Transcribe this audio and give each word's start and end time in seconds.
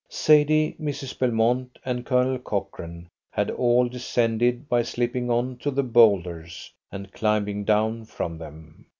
Sadie, 0.09 0.75
Mrs. 0.81 1.19
Belmont, 1.19 1.77
and 1.85 2.03
Colonel 2.03 2.39
Cochrane 2.39 3.07
had 3.31 3.51
all 3.51 3.87
descended 3.87 4.67
by 4.67 4.81
slipping 4.81 5.29
on 5.29 5.57
to 5.57 5.69
the 5.69 5.83
boulders 5.83 6.73
and 6.91 7.11
climbing 7.13 7.65
down 7.65 8.05
from 8.05 8.39
them. 8.39 8.87